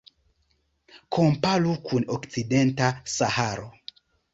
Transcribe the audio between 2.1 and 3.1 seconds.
Okcidenta